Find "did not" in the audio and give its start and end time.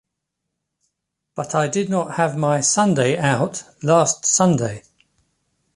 1.67-2.15